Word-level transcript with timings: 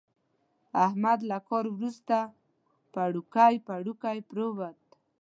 احمد 0.85 1.19
له 1.29 1.37
کار 1.49 1.65
ورسته 1.75 2.17
پړوکی 2.93 3.53
پړوکی 3.67 4.17
پرېوت. 4.29 4.81